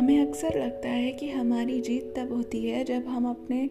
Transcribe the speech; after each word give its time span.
हमें 0.00 0.26
अक्सर 0.26 0.64
लगता 0.64 0.88
है 0.88 1.12
कि 1.12 1.28
हमारी 1.28 1.80
जीत 1.80 2.14
तब 2.16 2.32
होती 2.32 2.64
है 2.64 2.84
जब 2.84 3.06
हम 3.06 3.30
अपने 3.30 3.70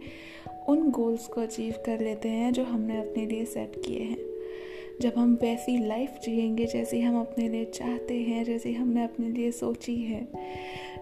उन 0.69 0.91
गोल्स 0.91 1.27
को 1.27 1.41
अचीव 1.41 1.73
कर 1.85 1.99
लेते 1.99 2.29
हैं 2.29 2.53
जो 2.53 2.63
हमने 2.63 2.97
अपने 2.97 3.25
लिए 3.25 3.45
सेट 3.45 3.75
किए 3.85 3.99
हैं। 3.99 4.17
जब 5.01 5.13
हम 5.17 5.39
वैसी 5.41 5.87
लाइफ 5.87 6.11
जिएँगे 6.23 6.65
जैसी 6.65 7.01
हम 7.01 7.19
अपने 7.19 7.49
लिए 7.49 7.65
चाहते 7.65 8.13
हैं, 8.13 8.43
जैसी 8.43 8.73
हमने 8.73 9.03
अपने 9.03 9.29
लिए 9.29 9.51
सोची 9.51 9.95
है। 9.95 10.27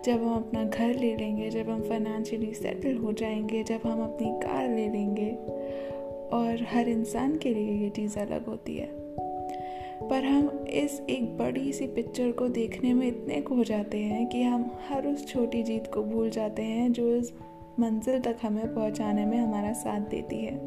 जब 0.06 0.24
हम 0.24 0.36
अपना 0.36 0.64
घर 0.64 1.00
ले 1.00 1.16
लेंगे, 1.16 1.50
जब 1.50 1.70
हम 1.70 1.82
फाइनेंशियली 1.82 2.54
सेटल 2.54 2.96
हो 2.96 3.14
जाएँगे, 3.14 3.64
जब 3.64 3.80
हम 3.86 4.04
अपनी 4.04 4.28
कार 4.28 4.70
ले 4.70 4.90
लेंगे 4.90 5.30
और 6.38 6.68
हर 6.70 6.90
इंसान 6.90 7.38
के 7.38 7.54
लिए 7.54 7.72
ये 7.72 7.90
चीज़ 7.90 8.20
अलग 8.20 8.46
होती 8.46 8.76
है। 8.76 9.07
पर 10.10 10.24
हम 10.24 10.66
इस 10.70 11.02
एक 11.10 11.38
बड़ी 11.38 11.74
सी 11.74 11.88
पिक्चर 11.88 12.32
को 12.32 12.48
देखने 12.48 12.94
में 12.94 13.08
इतने 13.08 13.42
खो 13.42 13.64
जाते 13.64 13.98
हैं 13.98 14.28
कि 14.28 14.44
हम 14.44 14.72
हर 14.90 15.08
उस 15.08 15.28
छोटी 15.28 15.64
जीत 15.64 15.92
को 15.94 16.04
भूल 16.04 16.30
जाते 16.30 16.62
हैं 16.62 16.92
जो 16.92 17.16
इस 17.16 17.34
मंजिल 17.80 18.20
तक 18.20 18.38
हमें 18.42 18.76
पहुँचाने 18.76 19.26
में 19.26 19.38
हमारा 19.38 19.74
साथ 19.74 20.00
देती 20.00 20.36
है। 20.36 20.60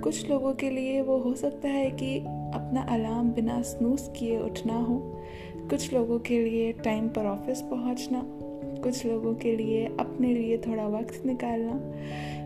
कुछ 0.00 0.30
लोगों 0.30 0.52
के 0.54 0.70
लिए 0.70 1.02
वो 1.02 1.18
हो 1.18 1.34
सकता 1.34 1.68
है 1.68 1.90
कि 1.90 2.18
अपना 2.54 2.82
अलार्म 2.82 3.30
बिना 3.30 3.62
स्नूस 3.62 4.12
किए 4.18 4.40
उठना 4.40 4.74
हो। 4.74 5.20
कुछ 5.70 5.92
लोगों 5.92 6.18
के 6.18 6.44
लिए 6.44 6.72
टाइम 6.72 7.08
पर 7.08 7.26
ऑफ़िस 7.26 7.60
पहुँचना। 7.60 8.22
कुछ 8.82 9.06
लोगों 9.06 9.34
के 9.34 9.56
लिए 9.56 9.86
अपने 9.86 10.34
लिए 10.34 10.58
थोड़ा 10.58 10.86
वक्त 10.86 11.22
निकालना। 11.26 11.80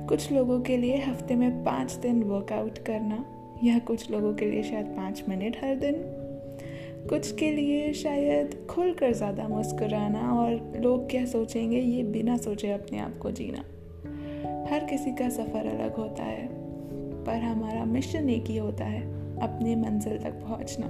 कुछ 0.06 0.32
लोगों 0.32 0.60
के 0.60 0.76
लिए 0.76 0.96
हफ़्ते 0.96 1.36
में 1.36 1.64
पाँच 1.64 1.92
दिन 1.92 2.22
वर्कआउट 2.22 2.78
करना। 2.78 3.24
या 3.64 3.78
कुछ 3.78 4.10
लोगों 4.10 4.34
के 4.34 4.46
लिए 4.46 4.62
शायद 4.62 4.86
पाँच 4.86 5.22
मिनट 5.28 5.56
हर 5.64 5.74
दिन। 5.74 5.94
कुछ 7.08 7.30
के 7.36 7.50
लिए 7.50 7.92
शायद 7.92 8.66
खुल 8.70 8.92
कर 8.92 9.12
ज़्यादा 9.12 9.48
मुस्कुराना 9.48 10.32
और 10.32 10.80
लोग 10.80 11.10
क्या 11.10 11.24
सोचेंगे, 11.24 11.80
ये 11.80 12.02
बिना 12.02 12.36
सोचे 12.36 12.70
अपने 12.70 12.98
आप 12.98 13.18
को 13.18 13.30
जीना। 13.30 13.64
हर 14.70 14.84
किसी 14.84 15.12
का 15.12 15.28
सफ़र 15.28 15.66
अलग 15.66 15.96
होता 15.96 16.22
है, 16.22 16.46
पर 17.24 17.40
हमारा 17.40 17.84
मिशन 17.84 18.28
एक 18.30 18.44
ही 18.44 18.56
होता 18.56 18.84
है, 18.84 19.02
अपने 19.38 19.76
मंजिल 19.76 20.18
तक 20.18 20.40
पहुँचना। 20.40 20.86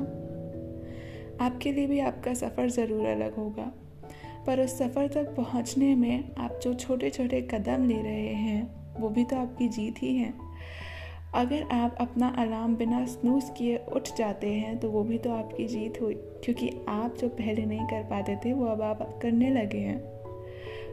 आपके 1.44 1.72
लिए 1.72 1.86
भी 1.86 2.00
आपका 2.00 2.34
सफ़र 2.34 2.68
ज़रूर 2.70 3.06
अलग 3.06 3.36
होगा, 3.36 3.72
पर 4.46 4.60
उस 4.60 4.78
सफ़र 4.78 5.08
तक 5.08 5.34
पहुँचने 5.36 5.94
में 5.94 6.24
आप 6.38 6.60
जो 6.62 6.74
छोटे 6.74 7.10
छोटे 7.10 7.40
कदम 7.42 7.88
ले 7.88 8.02
रहे 8.02 8.34
हैं, 8.34 8.62
वो 9.00 9.08
भी 9.08 9.24
तो 9.24 9.36
आपकी 9.36 9.68
जीत 9.68 10.02
ही 10.02 10.14
है। 10.16 10.47
अगर 11.34 11.62
आप 11.72 11.96
अपना 12.00 12.28
अलार्म 12.38 12.74
बिना 12.76 13.04
स्नूज 13.06 13.44
किए 13.58 13.76
उठ 13.94 14.08
जाते 14.18 14.46
हैं 14.46 14.78
तो 14.78 14.90
वो 14.90 15.02
भी 15.04 15.18
तो 15.18 15.30
आपकी 15.30 15.66
जीत 15.66 16.00
हुई। 16.02 16.14
क्योंकि 16.44 16.70
आप 16.88 17.16
जो 17.16 17.28
पहले 17.28 17.64
नहीं 17.66 17.86
कर 17.86 18.02
पाते 18.02 18.36
थे, 18.36 18.52
वो 18.52 18.66
अब 18.66 18.82
आप 18.82 19.18
करने 19.22 19.50
लगे 19.50 19.78
हैं। 19.78 20.00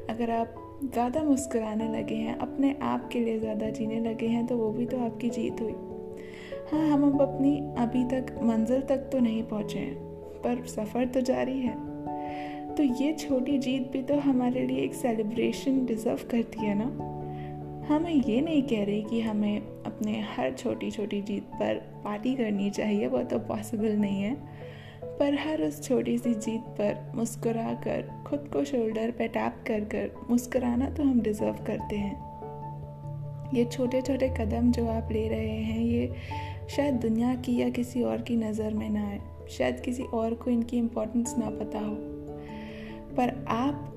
अगर 0.10 0.32
आप 0.32 0.56
ज़्यादा 0.84 1.24
मुस्कुराने 1.24 1.88
लगे 1.90 2.16
हैं, 2.16 2.38
अपने 2.38 2.76
आप 2.84 3.10
के 3.14 3.20
लिए 3.20 3.40
ज़्यादा 3.40 3.70
जीने 3.70 4.00
लगे 4.00 4.28
हैं 4.28 4.46
तो 4.48 4.58
वो 4.58 4.72
भी 4.72 4.86
तो 4.86 5.00
आपकी 5.00 5.30
जीत 5.30 5.62
हुई। 5.62 5.76
हाँ 6.72 6.88
हम 6.90 7.04
अब 7.04 7.22
अपनी 7.22 7.58
अभी 7.78 8.04
तक 8.04 8.36
मंजिल 8.44 8.82
तक 8.82 9.10
तो 9.12 9.20
नहीं 9.20 9.44
पहुँचे 9.44 9.80
हैं, 9.80 9.96
पर 10.42 10.66
सफ़र 10.66 11.06
तो 11.06 11.22
जारी 11.22 11.60
है। 11.60 11.76
तो 12.76 12.84
ये 12.84 13.14
छोटी 13.14 13.58
जीत 13.58 13.92
भी 13.92 14.02
तो 14.02 14.16
हमारे 14.20 14.66
लिए 14.68 14.84
एक 14.84 14.94
सेलिब्रेशन 14.94 15.86
डिज़र्व 15.86 16.28
करती 16.32 16.66
है 16.66 16.76
ना? 16.78 16.86
हमें 17.88 18.14
ये 18.14 18.42
नहीं 18.42 18.62
कह 18.64 18.84
रही 18.84 19.02
कि 19.02 19.22
हमें 19.22 19.75
अपने 19.96 20.20
हर 20.30 20.52
छोटी 20.52 20.90
छोटी 20.92 21.22
जीत 21.22 21.44
पर 21.56 21.76
पार्टी 22.04 22.34
करनी 22.36 22.70
चाहिए, 22.70 23.08
वो 23.08 23.22
तो 23.24 23.38
पॉसिबल 23.40 23.92
नहीं 23.92 24.22
है। 24.22 24.34
पर 25.20 25.36
हर 25.40 25.62
उस 25.62 25.82
छोटी 25.84 26.18
सी 26.18 26.34
जीत 26.36 26.62
पर 26.80 27.12
मुस्कुरा 27.16 27.74
कर 27.84 28.10
खुद 28.28 28.50
को 28.54 28.64
शोल्डर 28.66 29.12
पे 29.12 29.28
टैप 29.28 29.64
कर 29.68 29.84
कर 29.86 30.12
मुस्कुराना 30.30 30.90
तो 30.90 31.04
हम 31.04 31.22
डिज़र्व 31.22 31.64
करते 31.68 31.96
हैं। 31.96 33.54
ये 33.54 33.66
छोटे 33.66 34.02
छोटे 34.02 34.30
कदम 34.40 34.72
जो 34.72 34.88
आप 34.88 35.10
ले 35.12 35.28
रहे 35.28 35.62
हैं, 35.62 35.80
ये 35.80 36.14
शायद 36.70 36.96
दुनिया 36.96 37.34
की 37.36 37.58
या 37.58 37.70
किसी 37.70 38.04
और 38.04 38.22
की 38.22 38.36
नज़र 38.36 38.74
में 38.74 38.90
ना 38.90 39.08
आए, 39.08 39.22
शायद 39.50 39.80
किसी 39.80 40.04
और 40.04 40.34
को 40.34 40.52
इनकी 40.52 40.78
इम्पोर्टेंस 40.78 41.36
ना 41.38 41.50
पता 41.50 41.80
हो। 41.80 41.96
पर 43.16 43.46
आप 43.48 43.92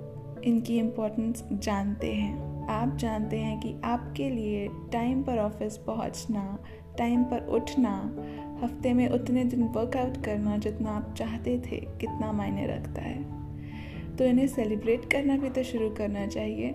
इनकी 0.45 0.79
इम्पोर्टेंस 0.79 1.45
जानते 1.53 2.13
हैं। 2.13 2.67
आप 2.69 2.97
जानते 2.97 3.37
हैं 3.37 3.61
कि 3.61 3.81
आपके 3.85 4.31
लिए 4.31 4.69
टाइम 4.93 5.23
पर 5.23 5.39
ऑफ़िस 5.39 5.77
पहुँचना, 5.77 6.59
टाइम 6.99 7.25
पर 7.25 7.47
उठना 7.47 8.17
हफ़्ते 8.63 8.95
में 8.95 9.09
उतने 9.09 9.45
दिन 9.45 9.63
वर्कआउट 9.63 10.25
करना 10.25 10.57
जितना 10.57 10.91
आप 10.91 11.15
चाहते 11.19 11.59
थे 11.59 11.77
कितना 11.77 12.33
मायने 12.33 12.67
रखता 12.67 13.03
है। 13.03 14.17
तो 14.17 14.25
इन्हें 14.25 14.47
सेलिब्रेट 14.47 15.05
करना 15.05 15.37
भी 15.37 15.51
तो 15.51 15.63
शुरू 15.63 15.91
करना 15.91 16.27
चाहिए। 16.27 16.75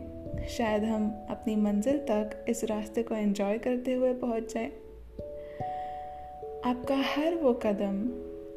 शायद 0.50 0.84
हम 0.84 1.28
अपनी 1.30 1.56
मंजिल 1.56 1.97
तक 1.97 2.45
इस 2.50 2.63
रास्ते 2.63 3.03
को 3.03 3.16
एंजॉय 3.16 3.57
करते 3.57 3.94
हुए 3.94 4.13
पहुँच 4.13 4.53
जाए। 4.53 4.66
आपका 6.66 6.95
हर 6.95 7.35
वो 7.35 7.53
कदम 7.53 8.09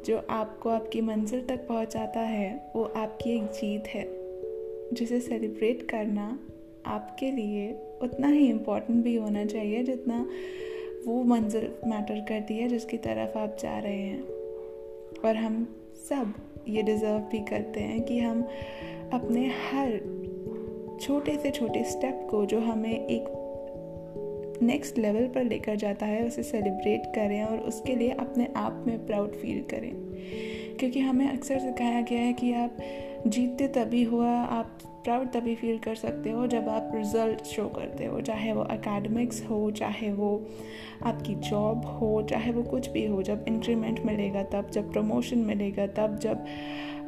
जो 0.05 0.27
आपको 0.29 0.69
आपकी 0.69 1.01
मंजिल 1.01 1.47
तक 1.47 1.67
पहुंचाता 1.67 2.19
है 2.19 2.71
वो 2.75 2.83
आपकी 2.83 3.29
एक 3.29 3.43
जीत 3.43 3.87
है। 3.87 4.16
जिसे 4.93 5.19
सेलिब्रेट 5.19 5.81
करना 5.81 6.39
आपके 6.85 7.31
लिए 7.31 7.71
उतना 8.01 8.27
ही 8.27 8.49
इम्पोर्टेंट 8.49 9.03
भी 9.03 9.15
होना 9.15 9.45
चाहिए 9.45 9.83
जितना 9.83 10.29
वो 11.07 11.23
मंजिल 11.23 11.71
मैटर 11.87 12.25
करती 12.29 12.57
है 12.57 12.67
जिसकी 12.67 12.97
तरफ़ 12.97 13.37
आप 13.37 13.57
जा 13.59 13.79
रहे 13.79 14.01
हैं। 14.01 14.23
और 15.25 15.35
हम 15.35 15.75
सब 16.09 16.33
ये 16.67 16.81
डिज़र्व 16.81 17.19
भी 17.19 17.39
करते 17.39 17.79
हैं 17.79 18.01
कि 18.01 18.19
हम 18.19 18.47
अपने 19.13 19.47
हर 19.47 20.17
छोटे 21.01 21.37
से 21.37 21.51
छोटे 21.51 21.83
स्टेप 21.83 22.27
को 22.31 22.45
जो 22.45 22.59
हमें 22.59 23.07
एक 23.07 23.43
नेक्स्ट 24.61 24.97
लेवल 24.97 25.27
पर 25.27 25.43
लेकर 25.43 25.75
जाता 25.75 26.05
है, 26.05 26.27
उसे 26.27 26.43
सेलिब्रेट 26.43 27.03
करें 27.15 27.43
और 27.43 27.57
उसके 27.57 27.95
लिए 27.95 28.09
अपने 28.09 28.47
आप 28.55 28.83
में 28.87 29.05
प्राउड 29.05 29.31
फील 29.31 29.61
करें। 29.61 29.91
क्योंकि 30.79 30.99
हमें 30.99 31.29
अक्सर 31.29 31.59
सिखाया 31.59 32.01
गया 32.01 32.19
है 32.19 32.33
कि 32.33 32.53
आप 32.53 32.77
जीतते 33.29 33.67
तभी 33.67 34.03
हुआ, 34.03 34.31
आप 34.31 34.79
प्राउड 35.03 35.27
तभी 35.27 35.55
फील 35.55 35.77
कर 35.77 35.95
सकते 35.95 36.31
हो 36.31 36.47
जब 36.47 36.69
आप 36.69 36.91
रिज़ल्ट 36.95 37.43
शो 37.43 37.67
करते 37.67 38.05
हो, 38.05 38.21
चाहे 38.21 38.53
वो 38.53 38.61
अकेडमिक्स 38.61 39.49
हो, 39.49 39.71
चाहे 39.71 40.11
वो 40.11 40.45
आपकी 41.03 41.35
जॉब 41.35 41.85
हो, 41.85 42.27
चाहे 42.29 42.51
वो 42.51 42.63
कुछ 42.63 42.89
भी 42.89 43.05
हो, 43.05 43.23
जब 43.23 43.45
इंक्रीमेंट 43.47 43.99
मिलेगा 44.05 44.43
तब, 44.43 44.69
जब 44.69 44.91
प्रमोशन 44.91 45.37
मिलेगा 45.37 45.87
तब, 45.87 46.19
जब 46.19 46.45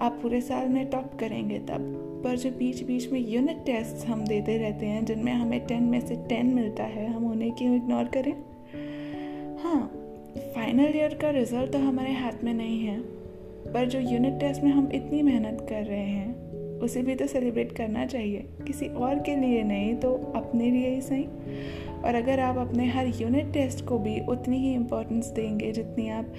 आप 0.01 0.19
पूरे 0.21 0.41
साल 0.41 0.69
में 0.69 0.89
टॉप 0.89 1.11
करेंगे 1.19 1.59
तब। 1.59 2.05
पर 2.23 2.35
जो 2.35 2.51
बीच 2.51 2.83
बीच 2.83 3.11
में 3.11 3.29
यूनिट 3.29 3.57
टेस्ट 3.65 4.07
हम 4.07 4.25
देते 4.25 4.57
रहते 4.57 4.85
हैं, 4.85 5.05
जिनमें 5.05 5.33
हमें 5.33 5.65
टेन 5.65 5.83
में 5.83 6.01
से 6.01 6.15
टेन 6.15 6.45
मिलता 6.45 6.83
है, 6.83 7.07
हम 7.13 7.31
उन्हें 7.31 7.51
क्यों 7.51 7.75
इग्नोर 7.75 8.03
करें? 8.03 8.33
हाँ 9.57 9.91
फाइनल 10.55 10.97
ईयर 10.97 11.13
का 11.13 11.29
रिज़ल्ट 11.29 11.71
तो 11.71 11.79
हमारे 11.79 12.13
हाथ 12.13 12.43
में 12.43 12.53
नहीं 12.53 12.85
है। 12.85 13.18
पर 13.67 13.85
जो 13.85 13.99
यूनिट 13.99 14.39
टेस्ट 14.39 14.63
में 14.63 14.71
हम 14.71 14.89
इतनी 14.93 15.21
मेहनत 15.21 15.65
कर 15.69 15.83
रहे 15.83 16.05
हैं, 16.05 16.49
उसे 16.79 17.01
भी 17.01 17.15
तो 17.15 17.27
सेलिब्रेट 17.27 17.71
करना 17.71 18.05
चाहिए। 18.05 18.49
किसी 18.67 18.87
और 18.87 19.19
के 19.19 19.35
लिए 19.35 19.63
नहीं 19.63 19.95
तो 19.95 20.33
अपने 20.35 20.71
लिए 20.71 20.89
ही 20.89 21.01
सही। 21.01 21.23
और 22.05 22.15
अगर 22.15 22.39
आप 22.39 22.57
अपने 22.57 22.85
हर 22.85 23.07
यूनिट 23.07 23.51
टेस्ट 23.53 23.85
को 23.85 23.99
भी 23.99 24.19
उतनी 24.19 24.57
ही 24.57 24.73
इम्पोर्टेंस 24.73 25.27
देंगे 25.27 25.71
जितनी 25.71 26.09
आप 26.09 26.33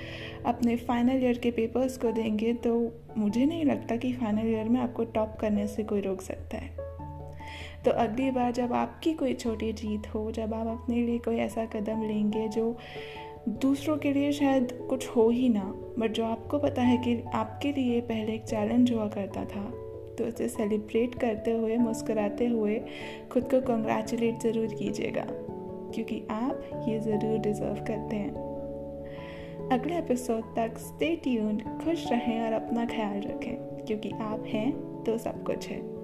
अपने 0.47 0.76
फाइनल 0.76 1.22
ईयर 1.22 1.38
के 1.38 1.50
पेपर्स 1.50 1.97
को 1.97 2.12
देंगे 2.12 2.53
तो 2.53 2.92
मुझे 3.16 3.44
नहीं 3.44 3.64
लगता 3.64 3.97
कि 3.97 4.12
फाइनल 4.12 4.48
ईयर 4.48 4.69
में 4.69 4.80
आपको 4.80 5.04
टॉप 5.04 5.36
करने 5.41 5.66
से 5.66 5.82
कोई 5.82 6.00
रोक 6.00 6.22
सकता 6.22 6.56
है। 6.56 6.91
तो 7.84 7.91
अगली 7.91 8.30
बार 8.30 8.53
जब 8.53 8.72
आपकी 8.72 9.12
कोई 9.12 9.34
छोटी 9.34 9.72
जीत 9.72 10.14
हो, 10.14 10.30
जब 10.30 10.54
आप 10.54 10.66
अपने 10.66 10.97
लिए 10.97 11.19
कोई 11.19 11.36
ऐसा 11.36 11.64
कदम 11.64 12.03
लेंगे 12.03 12.48
जो 12.48 12.76
दूसरों 13.48 13.96
के 13.96 14.12
लिए 14.12 14.32
शायद 14.32 14.72
कुछ 14.90 15.08
हो 15.08 15.28
ही 15.28 15.48
ना 15.48 15.62
बट 15.98 16.12
जो 16.12 16.24
आपको 16.24 16.59
पता 16.59 16.82
है 16.82 16.97
कि 16.98 17.22
आपके 17.34 17.72
लिए 17.72 18.00
पहले 18.00 18.32
एक 18.32 18.44
चैलेंज 18.44 18.92
हुआ 18.92 19.06
करता 19.09 19.44
था 19.44 19.62
तो 20.18 20.24
उसे 20.24 20.48
सेलिब्रेट 20.48 21.15
करते 21.15 21.53
हुए, 21.53 21.76
मुस्कुराते 21.76 22.47
हुए 22.47 22.78
खुद 23.32 23.44
को 23.50 23.60
कंग्रेचुलेट 23.60 24.42
ज़रूर 24.42 24.74
कीजिएगा, 24.74 25.24
क्योंकि 25.94 26.22
आप 26.30 26.84
ये 26.88 26.98
ज़रूर 27.00 27.38
डिज़र्व 27.38 27.84
करते 27.84 28.16
हैं। 28.16 29.68
अगले 29.72 29.97
एपिसोड 29.98 30.54
तक 30.56 30.78
स्टे 30.78 31.15
ट्यून्ड 31.16 31.62
खुश 31.84 32.10
रहें 32.12 32.41
और 32.42 32.53
अपना 32.53 32.84
ख्याल 32.86 33.20
रखें, 33.20 33.56
क्योंकि 33.86 34.10
आप 34.10 34.44
हैं 34.47 34.70
तो 35.04 35.16
सब 35.18 35.42
कुछ 35.42 35.68
है। 35.68 35.99